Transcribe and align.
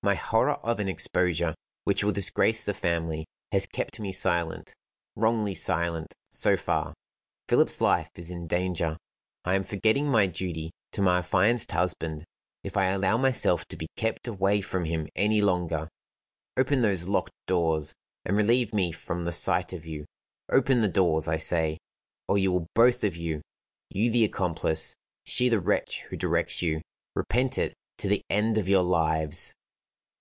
My 0.00 0.14
horror 0.14 0.54
of 0.64 0.78
an 0.78 0.88
exposure 0.88 1.56
which 1.82 2.04
will 2.04 2.12
disgrace 2.12 2.62
the 2.62 2.72
family 2.72 3.26
has 3.50 3.66
kept 3.66 3.98
me 3.98 4.12
silent, 4.12 4.72
wrongly 5.16 5.54
silent, 5.56 6.14
so 6.30 6.56
far. 6.56 6.94
Philip's 7.48 7.80
life 7.80 8.08
is 8.14 8.30
in 8.30 8.46
danger. 8.46 8.96
I 9.44 9.56
am 9.56 9.64
forgetting 9.64 10.06
my 10.08 10.26
duty 10.26 10.70
to 10.92 11.02
my 11.02 11.18
affianced 11.18 11.72
husband, 11.72 12.24
if 12.62 12.76
I 12.76 12.86
allow 12.86 13.18
myself 13.18 13.66
to 13.66 13.76
be 13.76 13.88
kept 13.96 14.28
away 14.28 14.60
from 14.60 14.84
him 14.84 15.08
any 15.16 15.42
longer. 15.42 15.88
Open 16.56 16.80
those 16.80 17.08
locked 17.08 17.32
doors, 17.48 17.92
and 18.24 18.36
relieve 18.36 18.72
me 18.72 18.92
from 18.92 19.24
the 19.24 19.32
sight 19.32 19.72
of 19.72 19.84
you. 19.84 20.06
Open 20.48 20.80
the 20.80 20.88
doors, 20.88 21.26
I 21.26 21.38
say, 21.38 21.76
or 22.28 22.38
you 22.38 22.52
will 22.52 22.68
both 22.76 23.02
of 23.02 23.16
you 23.16 23.42
you 23.90 24.12
the 24.12 24.22
accomplice, 24.24 24.94
she 25.24 25.48
the 25.48 25.60
wretch 25.60 26.02
who 26.02 26.16
directs 26.16 26.62
you 26.62 26.82
repent 27.16 27.58
it 27.58 27.74
to 27.98 28.06
the 28.06 28.22
end 28.30 28.58
of 28.58 28.68
your 28.68 28.82
lives." 28.84 29.56